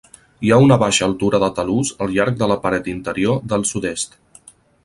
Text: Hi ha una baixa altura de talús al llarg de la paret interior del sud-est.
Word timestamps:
Hi 0.45 0.49
ha 0.53 0.57
una 0.67 0.77
baixa 0.83 1.03
altura 1.07 1.41
de 1.43 1.51
talús 1.59 1.93
al 2.05 2.13
llarg 2.17 2.39
de 2.41 2.49
la 2.53 2.57
paret 2.67 2.93
interior 2.97 3.47
del 3.53 3.71
sud-est. 3.75 4.21